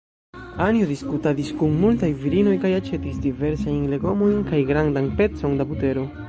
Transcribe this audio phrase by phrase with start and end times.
[0.67, 6.09] Anjo diskutadis kun multaj virinoj kaj aĉetis diversajn legomojn kaj grandan pecon da butero.